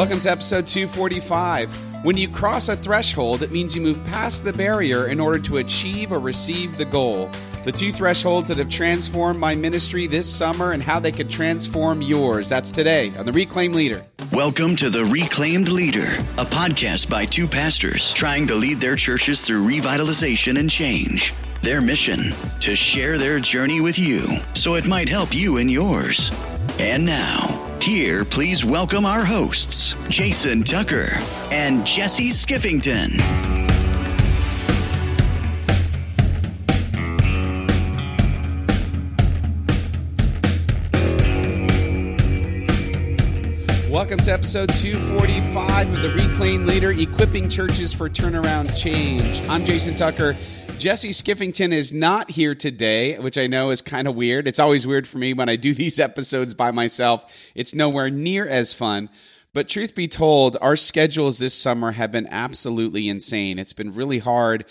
[0.00, 2.04] Welcome to episode 245.
[2.06, 5.58] When you cross a threshold, it means you move past the barrier in order to
[5.58, 7.28] achieve or receive the goal.
[7.64, 12.00] The two thresholds that have transformed my ministry this summer and how they could transform
[12.00, 12.48] yours.
[12.48, 14.02] That's today on The Reclaimed Leader.
[14.32, 19.42] Welcome to The Reclaimed Leader, a podcast by two pastors trying to lead their churches
[19.42, 21.34] through revitalization and change.
[21.60, 26.30] Their mission to share their journey with you so it might help you in yours.
[26.78, 31.16] And now, here, please welcome our hosts, Jason Tucker
[31.50, 33.18] and Jesse Skiffington.
[43.90, 49.42] Welcome to episode 245 of The Reclaim Leader, equipping churches for turnaround change.
[49.48, 50.36] I'm Jason Tucker.
[50.80, 54.48] Jesse Skiffington is not here today, which I know is kind of weird.
[54.48, 57.50] It's always weird for me when I do these episodes by myself.
[57.54, 59.10] It's nowhere near as fun.
[59.52, 63.58] But truth be told, our schedules this summer have been absolutely insane.
[63.58, 64.64] It's been really hard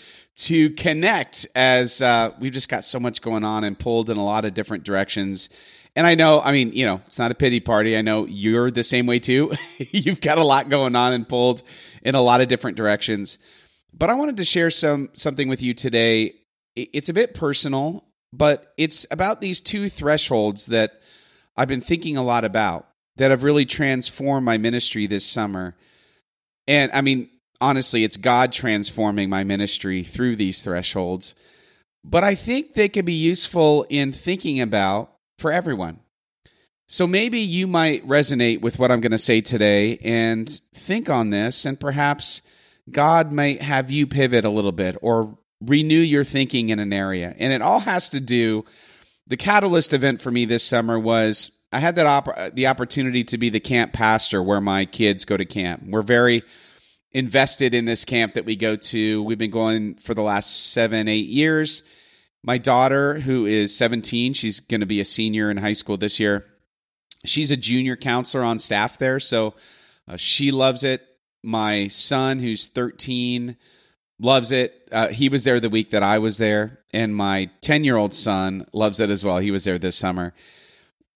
[0.46, 4.24] to connect as uh, we've just got so much going on and pulled in a
[4.24, 5.48] lot of different directions.
[5.94, 7.96] And I know, I mean, you know, it's not a pity party.
[7.96, 9.52] I know you're the same way too.
[9.78, 11.62] You've got a lot going on and pulled
[12.02, 13.38] in a lot of different directions.
[13.92, 16.34] But I wanted to share some something with you today.
[16.76, 21.00] It's a bit personal, but it's about these two thresholds that
[21.56, 25.76] I've been thinking a lot about that have really transformed my ministry this summer.
[26.66, 27.28] And I mean,
[27.60, 31.34] honestly, it's God transforming my ministry through these thresholds.
[32.04, 36.00] But I think they could be useful in thinking about for everyone.
[36.88, 41.30] So maybe you might resonate with what I'm going to say today and think on
[41.30, 42.42] this, and perhaps
[42.90, 47.34] God might have you pivot a little bit or renew your thinking in an area.
[47.38, 48.64] And it all has to do.
[49.26, 53.38] The catalyst event for me this summer was I had that op- the opportunity to
[53.38, 55.82] be the camp pastor where my kids go to camp.
[55.86, 56.42] We're very
[57.12, 59.22] invested in this camp that we go to.
[59.22, 61.82] We've been going for the last seven, eight years
[62.42, 66.18] my daughter, who is 17, she's going to be a senior in high school this
[66.18, 66.46] year.
[67.24, 69.54] She's a junior counselor on staff there, so
[70.08, 71.06] uh, she loves it.
[71.42, 73.56] My son, who's 13,
[74.20, 74.88] loves it.
[74.92, 78.12] Uh, he was there the week that I was there, and my 10 year old
[78.12, 79.38] son loves it as well.
[79.38, 80.34] He was there this summer.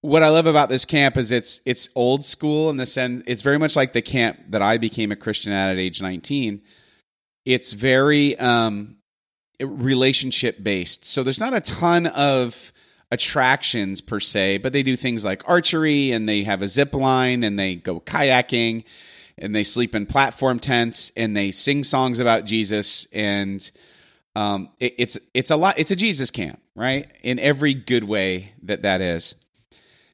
[0.00, 3.40] What I love about this camp is it's it's old school in the sense it's
[3.40, 6.60] very much like the camp that I became a Christian at at age 19.
[7.46, 8.96] It's very um,
[9.60, 11.04] relationship based.
[11.04, 12.72] So there's not a ton of
[13.10, 17.42] attractions per se, but they do things like archery and they have a zip line
[17.42, 18.84] and they go kayaking
[19.38, 23.70] and they sleep in platform tents and they sing songs about Jesus and
[24.36, 25.78] um, it, it's it's a lot.
[25.78, 27.10] It's a Jesus camp, right?
[27.22, 29.36] In every good way that that is.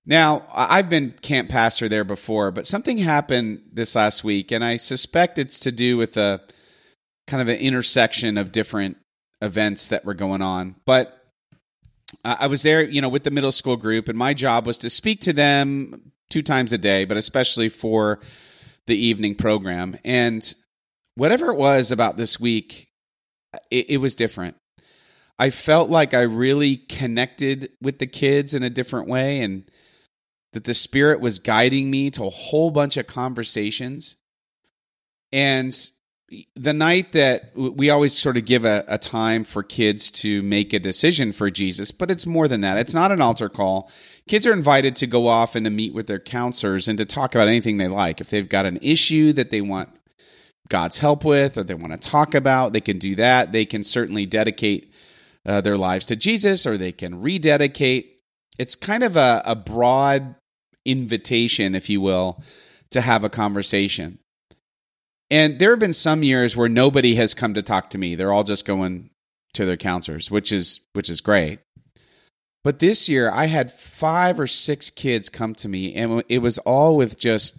[0.06, 4.76] Now, I've been camp pastor there before, but something happened this last week, and I
[4.76, 6.40] suspect it's to do with a
[7.26, 8.96] kind of an intersection of different
[9.40, 10.74] events that were going on.
[10.84, 11.16] But
[12.24, 14.90] I was there, you know, with the middle school group, and my job was to
[14.90, 18.20] speak to them two times a day, but especially for
[18.90, 19.96] the evening program.
[20.04, 20.52] And
[21.14, 22.88] whatever it was about this week,
[23.70, 24.56] it, it was different.
[25.38, 29.70] I felt like I really connected with the kids in a different way, and
[30.52, 34.16] that the Spirit was guiding me to a whole bunch of conversations.
[35.32, 35.72] And
[36.54, 40.72] the night that we always sort of give a, a, time for kids to make
[40.72, 42.78] a decision for Jesus, but it's more than that.
[42.78, 43.90] It's not an altar call.
[44.28, 47.34] Kids are invited to go off and to meet with their counselors and to talk
[47.34, 48.20] about anything they like.
[48.20, 49.88] If they've got an issue that they want
[50.68, 53.50] God's help with or they want to talk about, they can do that.
[53.50, 54.94] They can certainly dedicate
[55.44, 58.20] uh, their lives to Jesus or they can rededicate.
[58.56, 60.36] It's kind of a, a broad
[60.84, 62.40] invitation, if you will,
[62.90, 64.20] to have a conversation.
[65.30, 68.14] And there have been some years where nobody has come to talk to me.
[68.14, 69.10] They're all just going
[69.54, 71.60] to their counselors, which is which is great.
[72.62, 76.58] But this year I had 5 or 6 kids come to me and it was
[76.58, 77.58] all with just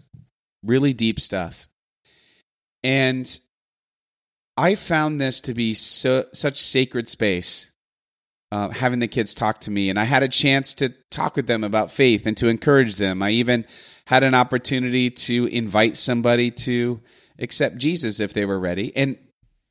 [0.64, 1.68] really deep stuff.
[2.84, 3.40] And
[4.58, 7.72] I found this to be so, such sacred space,
[8.52, 9.90] uh, having the kids talk to me.
[9.90, 13.24] And I had a chance to talk with them about faith and to encourage them.
[13.24, 13.66] I even
[14.06, 17.02] had an opportunity to invite somebody to
[17.42, 18.96] accept Jesus if they were ready.
[18.96, 19.18] And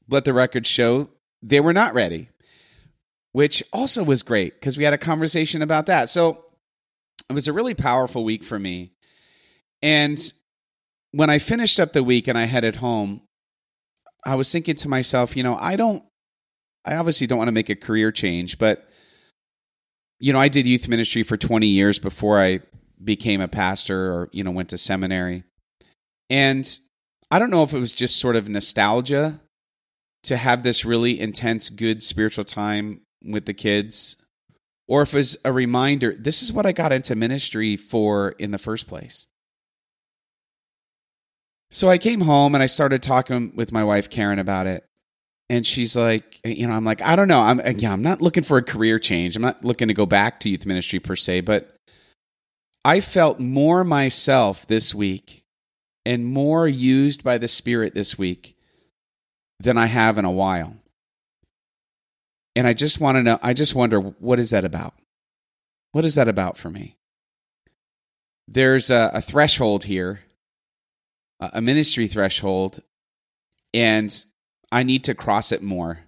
[0.09, 1.09] let the record show
[1.43, 2.29] they were not ready,
[3.33, 6.11] which also was great because we had a conversation about that.
[6.11, 6.45] So
[7.29, 8.93] it was a really powerful week for me.
[9.83, 10.21] And
[11.13, 13.23] when I finished up the week and I headed home,
[14.27, 16.05] I was thinking to myself, you know, I don't,
[16.85, 18.89] I obviously don't want to make a career change, but,
[20.19, 22.61] you know, I did youth ministry for 20 years before I
[23.03, 25.45] became a pastor or, you know, went to seminary.
[26.29, 26.67] And
[27.31, 29.41] I don't know if it was just sort of nostalgia
[30.25, 34.17] to have this really intense, good spiritual time with the kids,
[34.89, 38.51] or if it was a reminder this is what I got into ministry for in
[38.51, 39.27] the first place.
[41.71, 44.85] So I came home and I started talking with my wife, Karen, about it.
[45.49, 47.41] And she's like, you know, I'm like, I don't know.
[47.41, 49.37] I'm, yeah, I'm not looking for a career change.
[49.37, 51.77] I'm not looking to go back to youth ministry per se, but
[52.85, 55.43] I felt more myself this week
[56.05, 58.57] and more used by the Spirit this week
[59.59, 60.77] than I have in a while.
[62.57, 64.95] And I just want to know, I just wonder, what is that about?
[65.93, 66.97] What is that about for me?
[68.49, 70.21] There's a, a threshold here,
[71.39, 72.81] a ministry threshold,
[73.73, 74.25] and
[74.73, 76.01] I need to cross it more.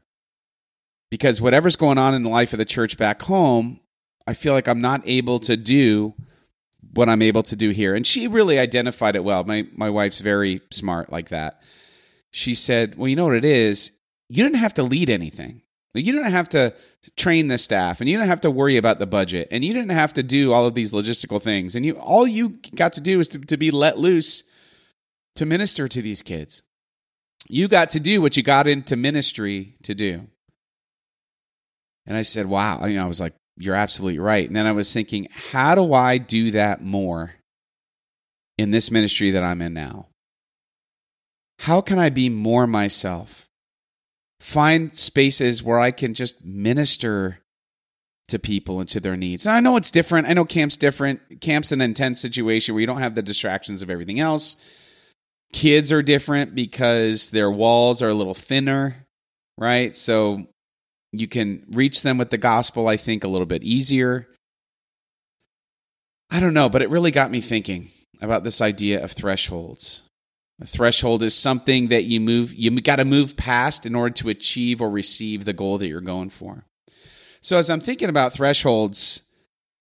[1.10, 3.80] Because whatever's going on in the life of the church back home,
[4.26, 6.14] I feel like I'm not able to do
[6.94, 7.94] what I'm able to do here.
[7.94, 9.44] And she really identified it well.
[9.44, 11.62] My my wife's very smart like that.
[12.30, 13.98] She said, "Well, you know what it is?
[14.28, 15.62] You didn't have to lead anything.
[15.94, 16.74] You didn't have to
[17.18, 19.90] train the staff, and you didn't have to worry about the budget, and you didn't
[19.90, 21.76] have to do all of these logistical things.
[21.76, 24.44] And you all you got to do is to, to be let loose
[25.36, 26.62] to minister to these kids.
[27.48, 30.28] You got to do what you got into ministry to do."
[32.06, 34.46] And I said, "Wow!" I, mean, I was like, you're absolutely right.
[34.46, 37.34] And then I was thinking, how do I do that more
[38.58, 40.08] in this ministry that I'm in now?
[41.60, 43.48] How can I be more myself?
[44.40, 47.38] Find spaces where I can just minister
[48.28, 49.46] to people and to their needs.
[49.46, 50.26] And I know it's different.
[50.26, 51.40] I know camp's different.
[51.40, 54.56] Camp's an intense situation where you don't have the distractions of everything else.
[55.52, 59.06] Kids are different because their walls are a little thinner,
[59.58, 59.94] right?
[59.94, 60.46] So
[61.12, 64.28] you can reach them with the gospel, I think, a little bit easier.
[66.30, 67.90] I don't know, but it really got me thinking
[68.22, 70.08] about this idea of thresholds.
[70.60, 74.30] A threshold is something that you move, you got to move past in order to
[74.30, 76.64] achieve or receive the goal that you're going for.
[77.40, 79.24] So, as I'm thinking about thresholds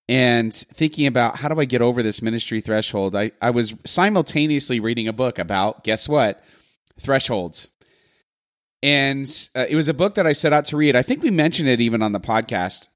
[0.10, 4.80] and thinking about how do I get over this ministry threshold, I, I was simultaneously
[4.80, 6.44] reading a book about, guess what?
[7.00, 7.70] Thresholds
[8.84, 10.96] and uh, it was a book that I set out to read.
[10.96, 12.90] I think we mentioned it even on the podcast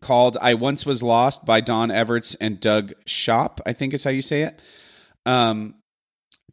[0.00, 4.10] called I Once Was Lost by Don Everts and Doug Schaupp, I think is how
[4.10, 4.60] you say it.
[5.24, 5.74] Um,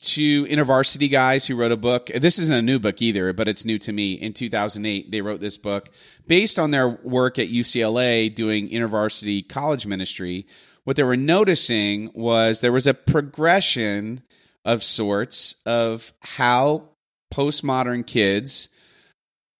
[0.02, 2.08] two InterVarsity guys who wrote a book.
[2.08, 4.14] This isn't a new book either, but it's new to me.
[4.14, 5.90] In 2008, they wrote this book
[6.28, 10.46] based on their work at UCLA doing InterVarsity college ministry.
[10.84, 14.22] What they were noticing was there was a progression
[14.66, 16.90] of sorts of how
[17.34, 18.70] postmodern kids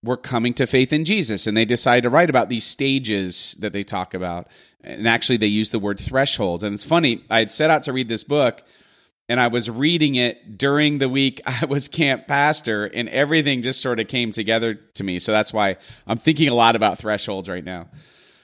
[0.04, 3.74] were coming to faith in Jesus and they decided to write about these stages that
[3.74, 4.48] they talk about.
[4.82, 6.64] And actually, they use the word threshold.
[6.64, 8.64] And it's funny, I had set out to read this book
[9.30, 13.82] and I was reading it during the week I was camp pastor, and everything just
[13.82, 15.20] sort of came together to me.
[15.20, 17.88] So that's why I'm thinking a lot about thresholds right now.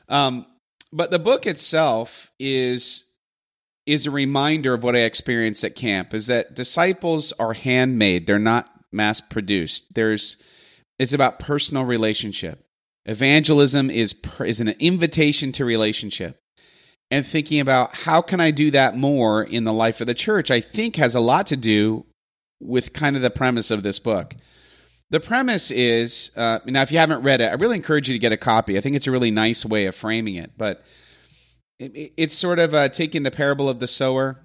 [0.08, 0.46] Um,
[0.92, 3.06] but the book itself is
[3.86, 8.28] is a reminder of what I experienced at camp is that disciples are handmade.
[8.28, 9.94] They're not mass produced.
[9.96, 10.42] There's
[10.98, 12.64] it's about personal relationship.
[13.06, 16.38] Evangelism is is an invitation to relationship.
[17.12, 20.52] And thinking about how can I do that more in the life of the church,
[20.52, 22.06] I think has a lot to do
[22.60, 24.36] with kind of the premise of this book.
[25.10, 28.20] The premise is uh, now, if you haven't read it, I really encourage you to
[28.20, 28.78] get a copy.
[28.78, 30.52] I think it's a really nice way of framing it.
[30.56, 30.84] But
[31.80, 34.40] it, it's sort of uh, taking the parable of the sower,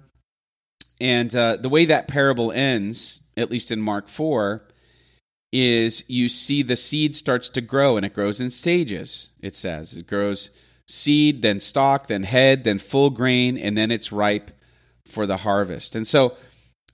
[0.99, 4.63] and uh, the way that parable ends at least in Mark 4,
[5.51, 9.93] is you see the seed starts to grow and it grows in stages, it says.
[9.95, 14.51] It grows seed, then stalk, then head, then full grain, and then it's ripe
[15.05, 15.95] for the harvest.
[15.95, 16.35] And so,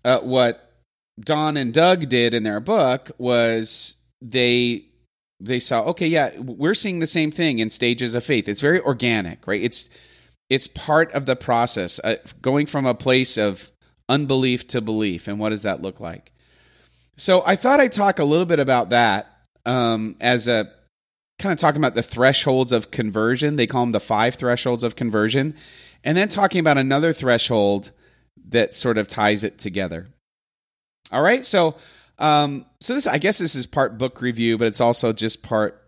[0.03, 0.74] uh, what
[1.20, 4.86] Don and Doug did in their book was they
[5.39, 8.79] they saw okay yeah we're seeing the same thing in stages of faith it's very
[8.79, 9.89] organic right it's
[10.51, 13.72] it's part of the process uh, going from a place of
[14.12, 15.27] unbelief to belief.
[15.27, 16.32] And what does that look like?
[17.18, 19.27] So I thought I'd talk a little bit about that
[19.65, 20.72] um, as a
[21.39, 23.56] kind of talking about the thresholds of conversion.
[23.56, 25.56] They call them the five thresholds of conversion.
[26.03, 27.91] And then talking about another threshold
[28.50, 30.08] that sort of ties it together.
[31.12, 31.46] All right.
[31.46, 31.75] So,
[32.20, 35.82] um, so this, I guess this is part book review, but it's also just part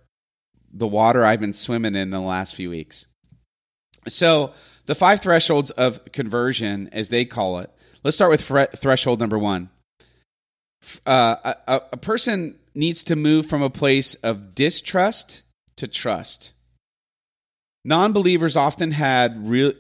[0.72, 3.08] the water I've been swimming in the last few weeks.
[4.08, 4.54] So,
[4.86, 7.72] the five thresholds of conversion, as they call it,
[8.04, 9.70] Let's start with threshold number one.
[11.06, 15.44] Uh, a, a person needs to move from a place of distrust
[15.78, 16.54] to trust.
[17.86, 19.38] Non-believers often had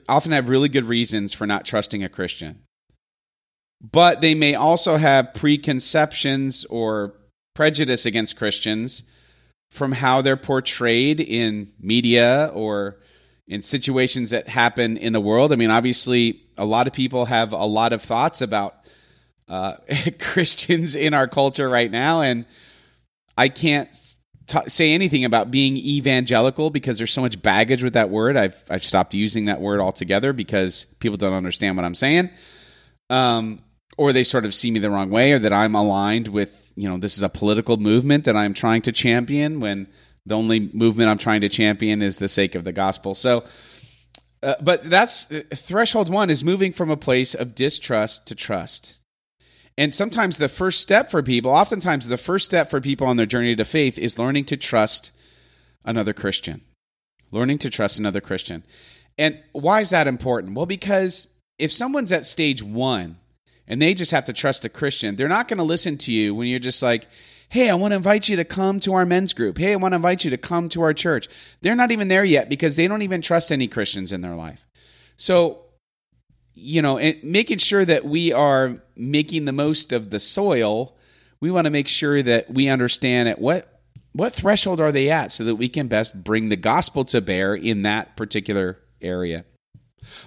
[0.08, 2.60] often have really good reasons for not trusting a Christian.
[3.92, 7.14] but they may also have preconceptions or
[7.54, 9.04] prejudice against Christians
[9.70, 12.98] from how they're portrayed in media or
[13.48, 15.52] in situations that happen in the world.
[15.52, 18.76] I mean, obviously, a lot of people have a lot of thoughts about
[19.48, 19.76] uh,
[20.20, 22.46] Christians in our culture right now, and
[23.38, 23.92] I can't
[24.48, 28.38] t- say anything about being evangelical because there's so much baggage with that word.
[28.38, 32.30] I've I've stopped using that word altogether because people don't understand what I'm saying.
[33.10, 33.60] Um,
[33.98, 36.90] or they sort of see me the wrong way or that I'm aligned with, you
[36.90, 39.88] know, this is a political movement that I'm trying to champion when
[40.26, 43.14] the only movement I'm trying to champion is the sake of the gospel.
[43.16, 43.44] So,
[44.42, 49.00] uh, but that's uh, threshold one is moving from a place of distrust to trust.
[49.78, 53.26] And sometimes the first step for people, oftentimes the first step for people on their
[53.26, 55.12] journey to faith is learning to trust
[55.84, 56.62] another Christian.
[57.32, 58.64] Learning to trust another Christian.
[59.18, 60.56] And why is that important?
[60.56, 63.18] Well, because if someone's at stage one,
[63.68, 65.16] and they just have to trust a Christian.
[65.16, 67.08] They're not going to listen to you when you're just like,
[67.50, 69.58] hey, I want to invite you to come to our men's group.
[69.58, 71.28] Hey, I want to invite you to come to our church.
[71.62, 74.68] They're not even there yet because they don't even trust any Christians in their life.
[75.16, 75.66] So,
[76.56, 80.98] you know, making sure that we are making the most of the soil,
[81.40, 83.70] we want to make sure that we understand at what
[84.14, 87.56] what threshold are they at so that we can best bring the gospel to bear
[87.56, 89.44] in that particular area.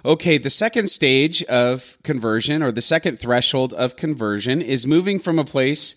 [0.05, 5.39] Okay, the second stage of conversion or the second threshold of conversion is moving from
[5.39, 5.95] a place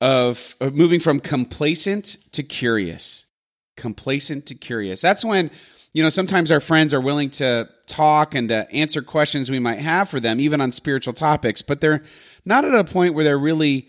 [0.00, 3.26] of, of moving from complacent to curious.
[3.76, 5.00] Complacent to curious.
[5.00, 5.50] That's when,
[5.92, 9.80] you know, sometimes our friends are willing to talk and to answer questions we might
[9.80, 12.02] have for them, even on spiritual topics, but they're
[12.44, 13.88] not at a point where they're really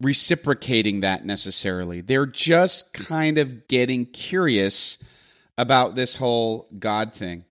[0.00, 2.00] reciprocating that necessarily.
[2.00, 4.98] They're just kind of getting curious
[5.56, 7.44] about this whole God thing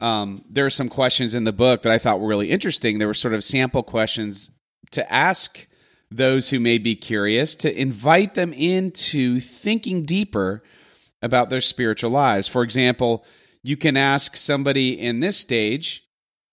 [0.00, 2.98] um, there are some questions in the book that I thought were really interesting.
[2.98, 4.50] There were sort of sample questions
[4.92, 5.66] to ask
[6.10, 10.62] those who may be curious to invite them into thinking deeper
[11.20, 12.48] about their spiritual lives.
[12.48, 13.24] For example,
[13.62, 16.04] you can ask somebody in this stage,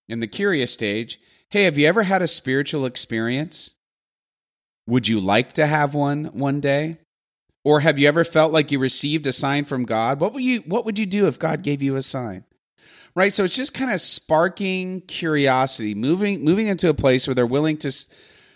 [0.09, 3.75] in the curious stage, hey, have you ever had a spiritual experience?
[4.87, 6.97] Would you like to have one one day?
[7.63, 10.19] Or have you ever felt like you received a sign from God?
[10.19, 12.43] What would you what would you do if God gave you a sign?
[13.15, 13.31] Right?
[13.31, 17.77] So it's just kind of sparking curiosity, moving moving into a place where they're willing
[17.77, 17.91] to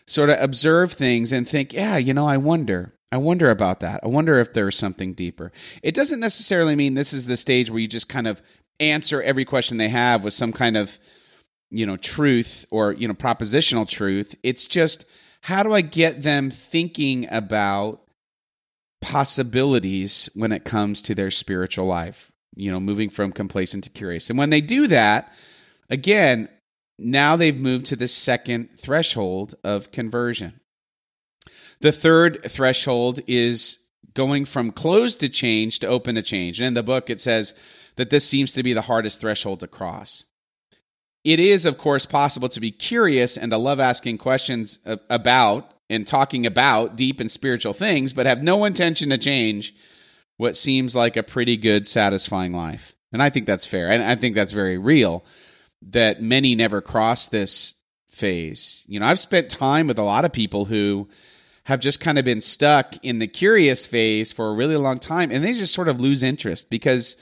[0.05, 2.93] sort of observe things and think, yeah, you know, I wonder.
[3.11, 4.01] I wonder about that.
[4.03, 5.51] I wonder if there's something deeper.
[5.81, 8.41] It doesn't necessarily mean this is the stage where you just kind of
[8.79, 10.99] answer every question they have with some kind of,
[11.71, 14.35] you know, truth or, you know, propositional truth.
[14.43, 15.05] It's just
[15.41, 18.01] how do I get them thinking about
[19.01, 22.31] possibilities when it comes to their spiritual life?
[22.55, 24.29] You know, moving from complacent to curious.
[24.29, 25.33] And when they do that,
[25.89, 26.49] again,
[26.97, 30.59] now they've moved to the second threshold of conversion.
[31.81, 36.59] The third threshold is going from closed to change to open to change.
[36.59, 37.53] And in the book, it says
[37.95, 40.25] that this seems to be the hardest threshold to cross.
[41.23, 44.79] It is, of course, possible to be curious and to love asking questions
[45.09, 49.73] about and talking about deep and spiritual things, but have no intention to change
[50.39, 52.95] what seems like a pretty good, satisfying life.
[53.11, 53.91] And I think that's fair.
[53.91, 55.25] And I think that's very real
[55.81, 58.85] that many never cross this phase.
[58.87, 61.09] You know, I've spent time with a lot of people who
[61.65, 65.29] have just kind of been stuck in the curious phase for a really long time
[65.29, 67.21] and they just sort of lose interest because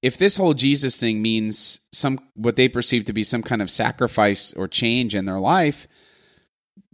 [0.00, 3.68] if this whole Jesus thing means some what they perceive to be some kind of
[3.68, 5.88] sacrifice or change in their life,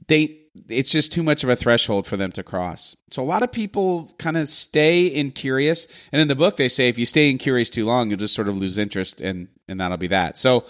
[0.06, 2.96] they it's just too much of a threshold for them to cross.
[3.10, 6.68] So a lot of people kind of stay in curious, and in the book they
[6.68, 9.48] say if you stay in curious too long, you'll just sort of lose interest, and
[9.68, 10.38] and that'll be that.
[10.38, 10.64] So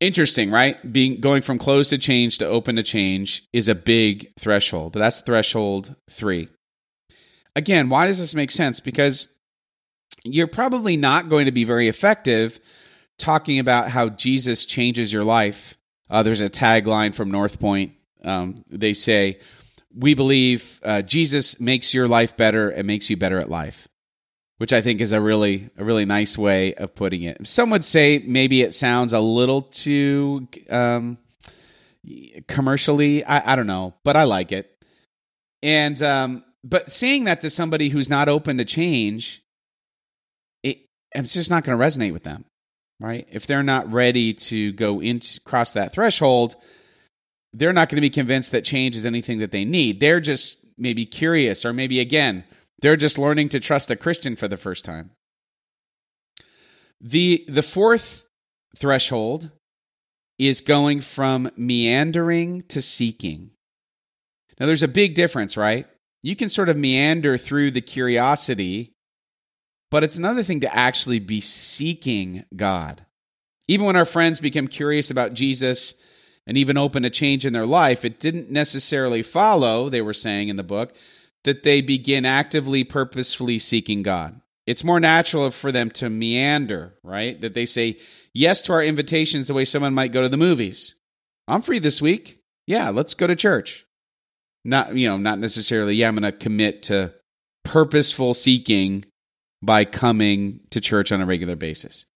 [0.00, 0.92] interesting, right?
[0.92, 4.98] Being going from closed to change to open to change is a big threshold, but
[4.98, 6.48] that's threshold three.
[7.54, 8.80] Again, why does this make sense?
[8.80, 9.38] Because
[10.24, 12.60] you're probably not going to be very effective
[13.18, 15.76] talking about how Jesus changes your life.
[16.10, 17.92] Uh, there's a tagline from North Point
[18.26, 19.38] um, they say,
[19.94, 23.88] We believe uh, Jesus makes your life better and makes you better at life,
[24.58, 27.46] which I think is a really, a really nice way of putting it.
[27.46, 31.18] Some would say maybe it sounds a little too um,
[32.48, 33.24] commercially.
[33.24, 34.70] I, I, don't know, but I like it.
[35.62, 39.42] And, um, but saying that to somebody who's not open to change,
[40.64, 40.78] it,
[41.12, 42.44] it's just not going to resonate with them,
[42.98, 43.26] right?
[43.30, 46.56] If they're not ready to go into cross that threshold,
[47.56, 49.98] they're not going to be convinced that change is anything that they need.
[49.98, 52.44] They're just maybe curious, or maybe again,
[52.82, 55.10] they're just learning to trust a Christian for the first time.
[57.00, 58.26] The, the fourth
[58.76, 59.50] threshold
[60.38, 63.52] is going from meandering to seeking.
[64.60, 65.86] Now, there's a big difference, right?
[66.22, 68.92] You can sort of meander through the curiosity,
[69.90, 73.06] but it's another thing to actually be seeking God.
[73.66, 75.94] Even when our friends become curious about Jesus
[76.46, 80.48] and even open a change in their life, it didn't necessarily follow, they were saying
[80.48, 80.94] in the book,
[81.44, 84.40] that they begin actively, purposefully seeking God.
[84.66, 87.40] It's more natural for them to meander, right?
[87.40, 87.98] That they say
[88.34, 90.96] yes to our invitations the way someone might go to the movies.
[91.46, 92.40] I'm free this week.
[92.66, 93.84] Yeah, let's go to church.
[94.64, 97.14] Not, you know, not necessarily, yeah, I'm going to commit to
[97.64, 99.04] purposeful seeking
[99.62, 102.06] by coming to church on a regular basis.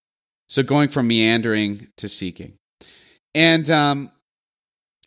[0.49, 2.55] So going from meandering to seeking.
[3.35, 4.11] And um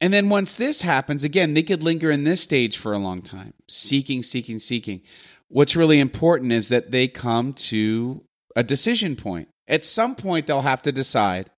[0.03, 3.21] and then once this happens, again, they could linger in this stage for a long
[3.21, 5.01] time, seeking, seeking, seeking.
[5.47, 9.47] What's really important is that they come to a decision point.
[9.65, 11.51] At some point, they'll have to decide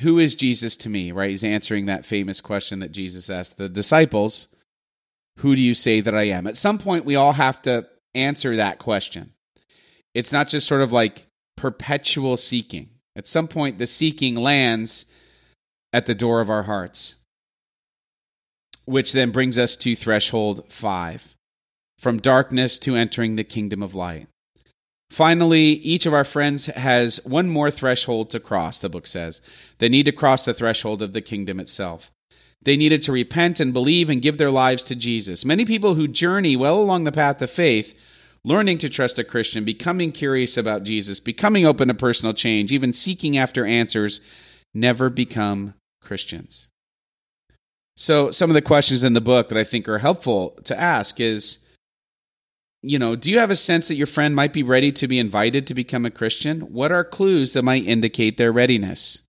[0.00, 1.30] who is Jesus to me, right?
[1.30, 4.48] He's answering that famous question that Jesus asked the disciples
[5.36, 6.48] Who do you say that I am?
[6.48, 9.32] At some point, we all have to answer that question.
[10.12, 12.90] It's not just sort of like perpetual seeking.
[13.14, 15.06] At some point, the seeking lands
[15.92, 17.14] at the door of our hearts,
[18.88, 21.34] which then brings us to threshold five
[21.98, 24.28] from darkness to entering the kingdom of light.
[25.10, 29.40] Finally, each of our friends has one more threshold to cross, the book says.
[29.78, 32.10] They need to cross the threshold of the kingdom itself.
[32.62, 35.44] They needed to repent and believe and give their lives to Jesus.
[35.44, 37.98] Many people who journey well along the path of faith,
[38.44, 42.92] learning to trust a Christian, becoming curious about Jesus, becoming open to personal change, even
[42.92, 44.20] seeking after answers,
[44.74, 46.68] never become Christians.
[48.00, 51.18] So, some of the questions in the book that I think are helpful to ask
[51.18, 51.58] is
[52.80, 55.18] you know, do you have a sense that your friend might be ready to be
[55.18, 56.60] invited to become a Christian?
[56.60, 59.24] What are clues that might indicate their readiness?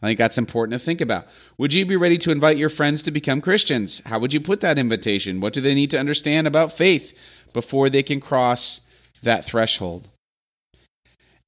[0.00, 1.26] I think that's important to think about.
[1.58, 4.00] Would you be ready to invite your friends to become Christians?
[4.06, 5.40] How would you put that invitation?
[5.40, 8.88] What do they need to understand about faith before they can cross
[9.24, 10.08] that threshold?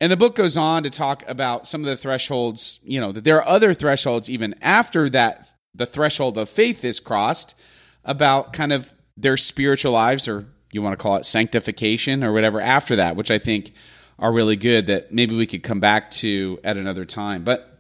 [0.00, 3.22] And the book goes on to talk about some of the thresholds, you know, that
[3.22, 7.59] there are other thresholds even after that the threshold of faith is crossed
[8.04, 12.61] about kind of their spiritual lives or you want to call it sanctification or whatever
[12.61, 13.72] after that, which I think
[14.18, 17.42] are really good that maybe we could come back to at another time.
[17.42, 17.78] But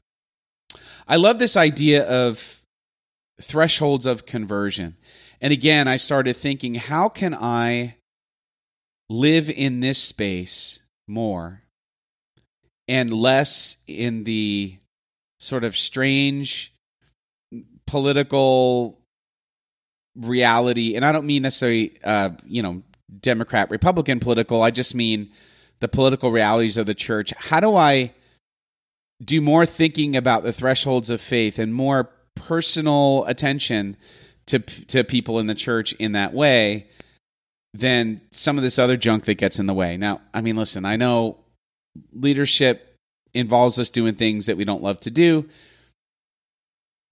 [1.06, 2.62] I love this idea of
[3.40, 4.96] thresholds of conversion.
[5.40, 7.96] And again, I started thinking, how can I
[9.08, 11.62] live in this space more
[12.86, 14.78] and less in the
[15.38, 16.72] sort of strange
[17.90, 18.96] political
[20.14, 22.84] reality, and I don't mean necessarily, uh, you know,
[23.20, 24.62] Democrat, Republican political.
[24.62, 25.30] I just mean
[25.80, 27.34] the political realities of the church.
[27.36, 28.12] How do I
[29.24, 33.96] do more thinking about the thresholds of faith and more personal attention
[34.46, 36.86] to to people in the church in that way
[37.74, 39.96] than some of this other junk that gets in the way?
[39.96, 41.38] Now, I mean, listen, I know
[42.12, 42.96] leadership
[43.34, 45.48] involves us doing things that we don't love to do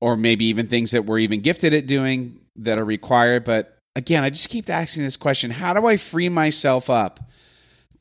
[0.00, 3.44] or maybe even things that we're even gifted at doing that are required.
[3.44, 7.20] But again, I just keep asking this question how do I free myself up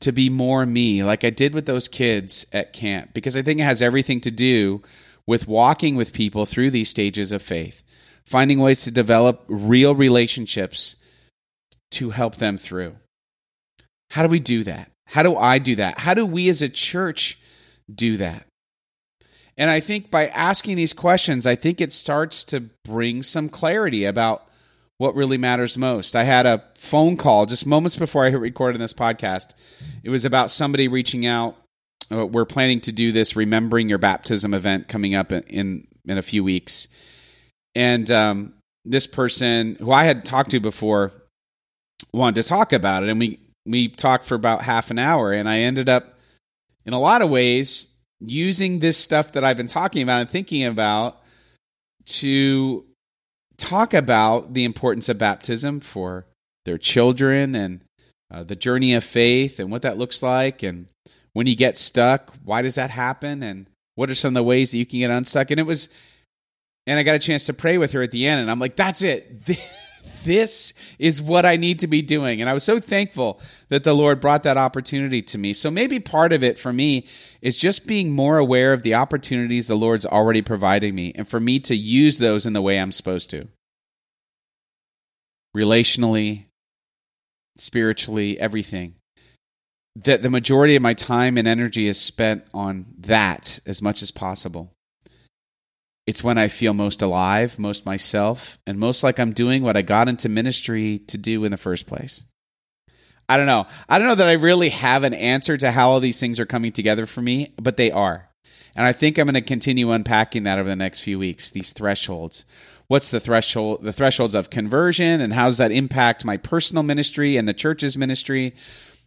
[0.00, 3.14] to be more me, like I did with those kids at camp?
[3.14, 4.82] Because I think it has everything to do
[5.26, 7.82] with walking with people through these stages of faith,
[8.24, 10.96] finding ways to develop real relationships
[11.90, 12.96] to help them through.
[14.10, 14.90] How do we do that?
[15.06, 16.00] How do I do that?
[16.00, 17.38] How do we as a church
[17.92, 18.47] do that?
[19.58, 24.04] And I think by asking these questions, I think it starts to bring some clarity
[24.04, 24.48] about
[24.98, 26.14] what really matters most.
[26.14, 29.54] I had a phone call just moments before I hit record in this podcast.
[30.04, 31.56] It was about somebody reaching out.
[32.10, 36.18] Uh, we're planning to do this remembering your baptism event coming up in in, in
[36.18, 36.88] a few weeks,
[37.74, 41.12] and um, this person who I had talked to before
[42.14, 45.48] wanted to talk about it, and we we talked for about half an hour, and
[45.48, 46.14] I ended up
[46.86, 50.64] in a lot of ways using this stuff that I've been talking about and thinking
[50.64, 51.22] about
[52.06, 52.84] to
[53.56, 56.26] talk about the importance of baptism for
[56.64, 57.80] their children and
[58.30, 60.62] uh, the journey of faith and what that looks like.
[60.62, 60.86] And
[61.32, 63.42] when you get stuck, why does that happen?
[63.42, 65.50] And what are some of the ways that you can get unstuck?
[65.50, 65.88] And it was,
[66.86, 68.40] and I got a chance to pray with her at the end.
[68.40, 69.30] And I'm like, that's it.
[70.24, 72.40] this is what I need to be doing.
[72.40, 75.52] And I was so thankful that the Lord brought that opportunity to me.
[75.52, 77.06] So maybe part of it for me
[77.40, 81.40] is just being more aware of the opportunities the Lord's already providing me and for
[81.40, 83.48] me to use those in the way I'm supposed to.
[85.56, 86.44] Relationally,
[87.56, 88.94] spiritually, everything.
[89.96, 94.10] That the majority of my time and energy is spent on that as much as
[94.10, 94.72] possible.
[96.08, 99.82] It's when I feel most alive, most myself, and most like I'm doing what I
[99.82, 102.24] got into ministry to do in the first place.
[103.28, 103.66] I don't know.
[103.90, 106.46] I don't know that I really have an answer to how all these things are
[106.46, 108.30] coming together for me, but they are.
[108.74, 111.74] And I think I'm going to continue unpacking that over the next few weeks, these
[111.74, 112.46] thresholds.
[112.86, 117.36] What's the threshold the thresholds of conversion and how does that impact my personal ministry
[117.36, 118.54] and the church's ministry?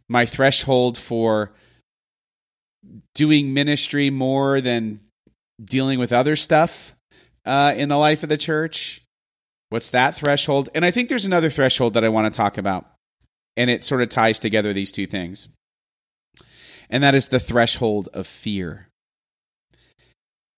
[0.07, 1.51] My threshold for
[3.15, 4.99] doing ministry more than
[5.63, 6.93] dealing with other stuff
[7.45, 9.01] uh, in the life of the church.
[9.69, 10.69] What's that threshold?
[10.75, 12.85] And I think there's another threshold that I want to talk about
[13.57, 15.49] and it sort of ties together these two things.
[16.89, 18.89] And that is the threshold of fear.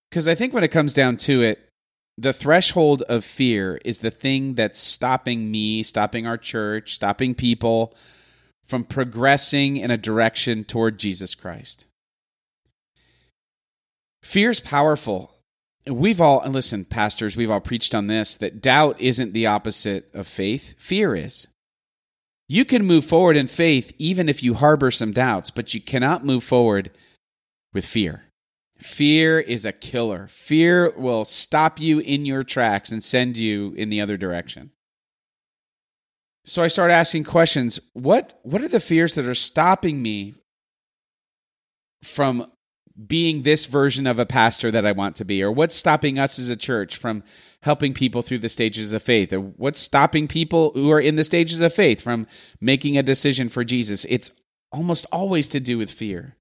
[0.09, 1.69] Because I think when it comes down to it,
[2.17, 7.95] the threshold of fear is the thing that's stopping me, stopping our church, stopping people
[8.63, 11.87] from progressing in a direction toward Jesus Christ.
[14.23, 15.31] Fear is powerful.
[15.85, 20.09] We've all, and listen, pastors, we've all preached on this that doubt isn't the opposite
[20.13, 21.49] of faith, fear is.
[22.47, 26.25] You can move forward in faith even if you harbor some doubts, but you cannot
[26.25, 26.91] move forward
[27.73, 28.23] with fear.
[28.79, 30.27] Fear is a killer.
[30.27, 34.71] Fear will stop you in your tracks and send you in the other direction.
[36.45, 37.79] So I start asking questions.
[37.93, 40.35] What what are the fears that are stopping me
[42.03, 42.45] from
[43.07, 45.43] being this version of a pastor that I want to be?
[45.43, 47.23] Or what's stopping us as a church from
[47.61, 49.33] helping people through the stages of faith?
[49.33, 52.27] Or what's stopping people who are in the stages of faith from
[52.61, 54.05] making a decision for Jesus?
[54.05, 54.31] It's
[54.71, 56.35] almost always to do with fear.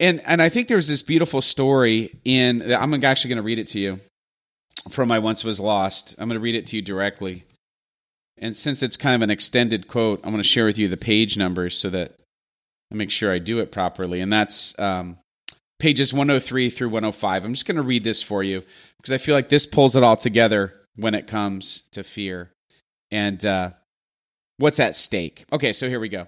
[0.00, 3.68] And and I think there's this beautiful story in I'm actually going to read it
[3.68, 4.00] to you
[4.90, 6.16] from I once was lost.
[6.18, 7.44] I'm going to read it to you directly.
[8.36, 10.96] And since it's kind of an extended quote, I'm going to share with you the
[10.96, 12.18] page numbers so that
[12.92, 14.20] I make sure I do it properly.
[14.20, 15.16] And that's um,
[15.78, 17.44] pages 103 through 105.
[17.44, 18.60] I'm just going to read this for you
[18.98, 22.52] because I feel like this pulls it all together when it comes to fear
[23.10, 23.70] and uh,
[24.58, 25.44] what's at stake.
[25.52, 26.26] Okay, so here we go.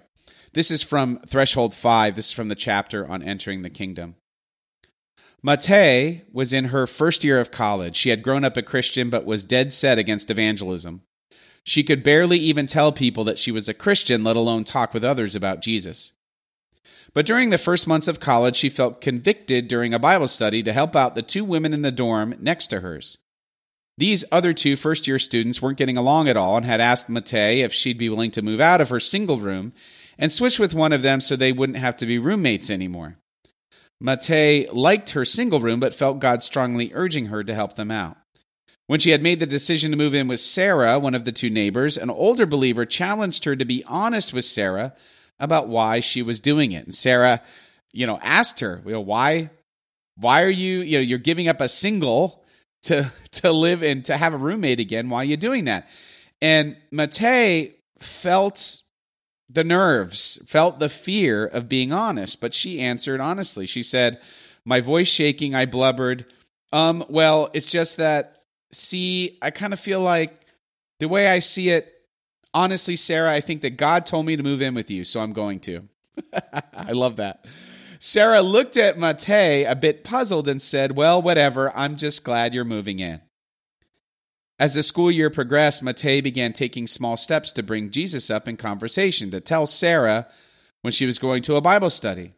[0.55, 2.17] This is from Threshold 5.
[2.17, 4.15] This is from the chapter on entering the kingdom.
[5.43, 7.97] Mate was in her first year of college.
[7.97, 11.03] She had grown up a Christian but was dead set against evangelism.
[11.63, 15.05] She could barely even tell people that she was a Christian, let alone talk with
[15.05, 16.15] others about Jesus.
[17.13, 20.73] But during the first months of college, she felt convicted during a Bible study to
[20.73, 23.19] help out the two women in the dorm next to hers.
[23.97, 27.63] These other two first year students weren't getting along at all and had asked Mate
[27.63, 29.73] if she'd be willing to move out of her single room
[30.19, 33.19] and switch with one of them so they wouldn't have to be roommates anymore.
[34.01, 38.17] Mate liked her single room but felt God strongly urging her to help them out.
[38.87, 41.49] When she had made the decision to move in with Sarah, one of the two
[41.49, 44.93] neighbors, an older believer challenged her to be honest with Sarah
[45.39, 46.85] about why she was doing it.
[46.85, 47.43] And Sarah,
[47.93, 49.51] you know, asked her, you know, why
[50.17, 52.45] why are you, you know, you're giving up a single
[52.85, 55.09] to to live and to have a roommate again.
[55.09, 55.89] Why are you doing that?
[56.41, 58.83] And Mate felt
[59.49, 63.67] the nerves, felt the fear of being honest, but she answered honestly.
[63.67, 64.21] She said,
[64.65, 66.27] My voice shaking, I blubbered,
[66.73, 68.43] um, well, it's just that
[68.73, 70.41] see, I kind of feel like
[70.99, 71.94] the way I see it,
[72.55, 75.33] honestly, Sarah, I think that God told me to move in with you, so I'm
[75.33, 75.89] going to.
[76.73, 77.45] I love that.
[77.99, 82.65] Sarah looked at Mate a bit puzzled and said, Well, whatever, I'm just glad you're
[82.65, 83.21] moving in.
[84.59, 88.57] As the school year progressed, Mate began taking small steps to bring Jesus up in
[88.57, 90.29] conversation, to tell Sarah
[90.83, 92.35] when she was going to a Bible study.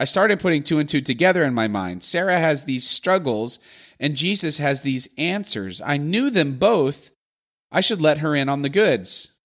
[0.00, 2.04] I started putting two and two together in my mind.
[2.04, 3.58] Sarah has these struggles,
[3.98, 5.80] and Jesus has these answers.
[5.80, 7.12] I knew them both.
[7.72, 9.37] I should let her in on the goods.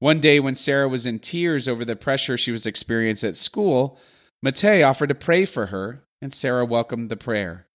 [0.00, 3.98] One day, when Sarah was in tears over the pressure she was experiencing at school,
[4.42, 7.66] Mate offered to pray for her, and Sarah welcomed the prayer.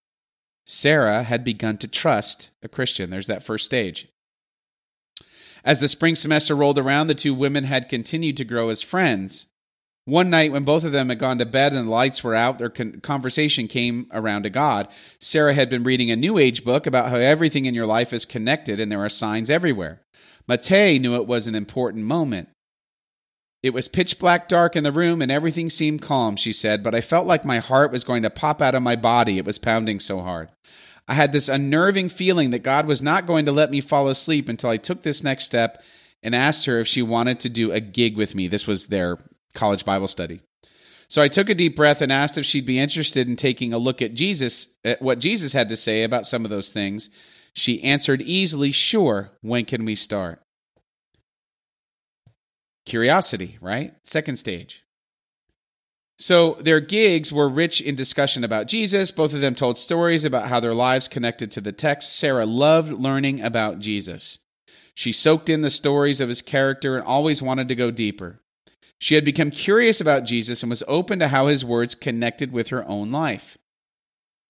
[0.66, 3.10] Sarah had begun to trust a Christian.
[3.10, 4.08] There's that first stage.
[5.64, 9.46] As the spring semester rolled around, the two women had continued to grow as friends.
[10.04, 12.58] One night, when both of them had gone to bed and the lights were out,
[12.58, 14.88] their conversation came around to God.
[15.20, 18.24] Sarah had been reading a New Age book about how everything in your life is
[18.24, 20.02] connected and there are signs everywhere.
[20.48, 22.48] Mate knew it was an important moment.
[23.62, 26.94] It was pitch black dark in the room and everything seemed calm, she said, but
[26.94, 29.38] I felt like my heart was going to pop out of my body.
[29.38, 30.50] It was pounding so hard.
[31.08, 34.48] I had this unnerving feeling that God was not going to let me fall asleep
[34.48, 35.82] until I took this next step
[36.22, 38.48] and asked her if she wanted to do a gig with me.
[38.48, 39.18] This was their
[39.54, 40.40] college Bible study.
[41.08, 43.78] So I took a deep breath and asked if she'd be interested in taking a
[43.78, 47.10] look at Jesus, at what Jesus had to say about some of those things.
[47.56, 50.42] She answered easily, Sure, when can we start?
[52.84, 53.94] Curiosity, right?
[54.04, 54.84] Second stage.
[56.18, 59.10] So their gigs were rich in discussion about Jesus.
[59.10, 62.18] Both of them told stories about how their lives connected to the text.
[62.18, 64.40] Sarah loved learning about Jesus.
[64.94, 68.38] She soaked in the stories of his character and always wanted to go deeper.
[68.98, 72.68] She had become curious about Jesus and was open to how his words connected with
[72.68, 73.58] her own life.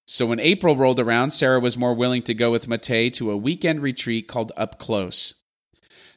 [0.06, 3.36] So when April rolled around, Sarah was more willing to go with Matei to a
[3.36, 5.42] weekend retreat called Up Close.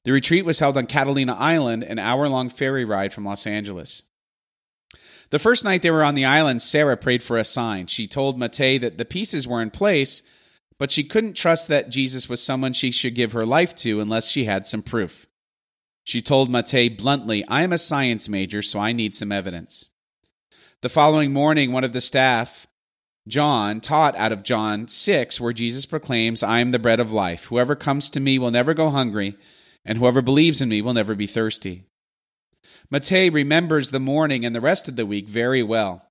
[0.03, 4.03] The retreat was held on Catalina Island, an hour long ferry ride from Los Angeles.
[5.31, 7.87] The first night they were on the island, Sarah prayed for a sign.
[7.87, 10.23] She told Matei that the pieces were in place,
[10.77, 14.29] but she couldn't trust that Jesus was someone she should give her life to unless
[14.29, 15.27] she had some proof.
[16.03, 19.89] She told Matei bluntly, I am a science major, so I need some evidence.
[20.81, 22.65] The following morning, one of the staff,
[23.27, 27.45] John, taught out of John 6, where Jesus proclaims, I am the bread of life.
[27.45, 29.35] Whoever comes to me will never go hungry,
[29.85, 31.83] and whoever believes in me will never be thirsty.
[32.91, 36.05] Matei remembers the morning and the rest of the week very well.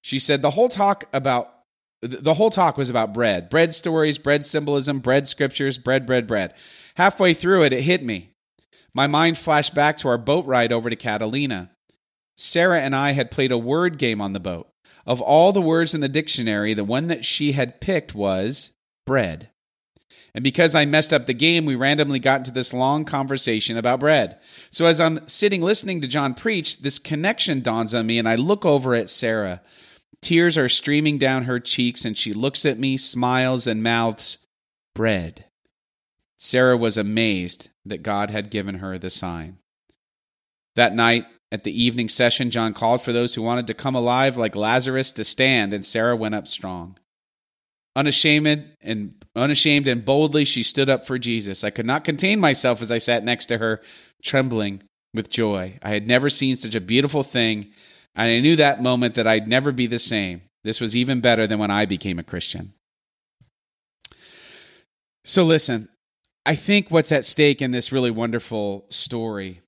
[0.00, 1.52] She said the whole talk about
[2.00, 3.50] the whole talk was about bread.
[3.50, 6.54] Bread stories, bread symbolism, bread scriptures, bread, bread, bread.
[6.96, 8.30] Halfway through it, it hit me.
[8.94, 11.70] My mind flashed back to our boat ride over to Catalina.
[12.36, 14.68] Sarah and I had played a word game on the boat.
[15.08, 19.48] Of all the words in the dictionary, the one that she had picked was bread.
[20.34, 24.00] And because I messed up the game, we randomly got into this long conversation about
[24.00, 24.38] bread.
[24.68, 28.34] So as I'm sitting listening to John preach, this connection dawns on me, and I
[28.34, 29.62] look over at Sarah.
[30.20, 34.46] Tears are streaming down her cheeks, and she looks at me, smiles, and mouths,
[34.94, 35.46] Bread.
[36.36, 39.56] Sarah was amazed that God had given her the sign.
[40.76, 44.36] That night, at the evening session, John called for those who wanted to come alive
[44.36, 46.98] like Lazarus to stand, and Sarah went up strong.
[47.96, 51.64] Unashamed and unashamed and boldly she stood up for Jesus.
[51.64, 53.80] I could not contain myself as I sat next to her,
[54.22, 54.82] trembling
[55.14, 55.78] with joy.
[55.82, 57.68] I had never seen such a beautiful thing,
[58.14, 60.42] and I knew that moment that I'd never be the same.
[60.64, 62.74] This was even better than when I became a Christian.
[65.24, 65.88] So listen,
[66.44, 69.60] I think what's at stake in this really wonderful story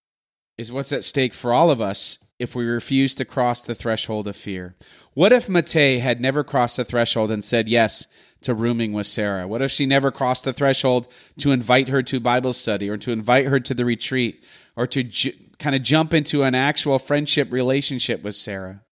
[0.61, 4.29] is what's at stake for all of us if we refuse to cross the threshold
[4.29, 4.77] of fear.
[5.15, 8.07] What if Matei had never crossed the threshold and said yes
[8.43, 9.49] to rooming with Sarah?
[9.49, 13.11] What if she never crossed the threshold to invite her to Bible study or to
[13.11, 14.45] invite her to the retreat
[14.77, 18.83] or to ju- kind of jump into an actual friendship relationship with Sarah?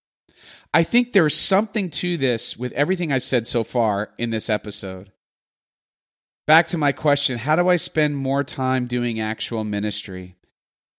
[0.73, 5.13] I think there's something to this with everything I said so far in this episode.
[6.47, 10.38] Back to my question how do I spend more time doing actual ministry?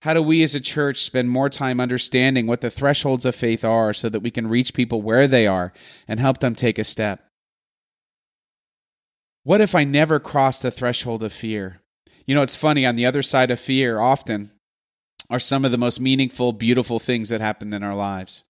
[0.03, 3.65] How do we as a church spend more time understanding what the thresholds of faith
[3.65, 5.73] are so that we can reach people where they are
[6.07, 7.25] and help them take a step?
[9.43, 11.81] What if I never cross the threshold of fear?
[12.25, 14.51] You know, it's funny, on the other side of fear, often
[15.29, 18.45] are some of the most meaningful, beautiful things that happen in our lives.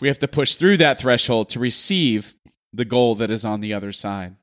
[0.00, 2.34] We have to push through that threshold to receive
[2.72, 4.36] the goal that is on the other side.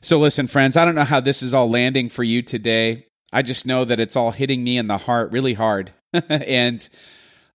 [0.00, 3.06] So, listen, friends, I don't know how this is all landing for you today.
[3.32, 5.92] I just know that it's all hitting me in the heart really hard.
[6.28, 6.88] and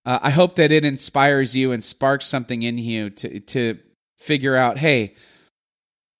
[0.04, 3.78] uh, I hope that it inspires you and sparks something in you to, to
[4.18, 5.14] figure out hey,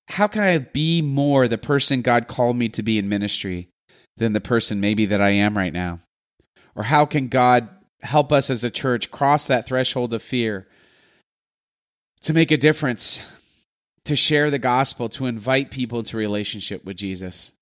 [0.09, 3.69] how can I be more the person God called me to be in ministry
[4.17, 6.01] than the person maybe that I am right now?
[6.75, 7.69] Or how can God
[8.03, 10.69] help us as a church cross that threshold of fear
[12.21, 13.39] to make a difference,
[14.05, 17.53] to share the gospel, to invite people into relationship with Jesus?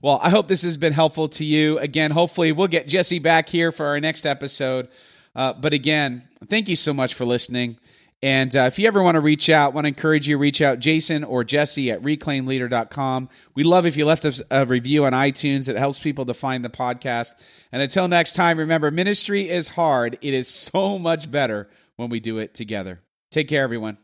[0.00, 1.78] Well, I hope this has been helpful to you.
[1.78, 4.88] Again, hopefully, we'll get Jesse back here for our next episode.
[5.34, 7.78] Uh, but again, thank you so much for listening.
[8.22, 10.60] And uh, if you ever want to reach out, want to encourage you to reach
[10.60, 13.28] out, Jason or Jesse at reclaimleader.com.
[13.54, 15.68] We love if you left us a review on iTunes.
[15.68, 17.34] It helps people to find the podcast.
[17.70, 20.18] And until next time, remember, ministry is hard.
[20.20, 23.00] It is so much better when we do it together.
[23.30, 23.98] Take care, everyone.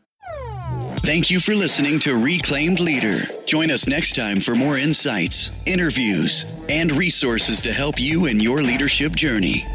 [1.05, 3.27] Thank you for listening to Reclaimed Leader.
[3.45, 8.63] Join us next time for more insights, interviews, and resources to help you in your
[8.63, 9.67] leadership journey.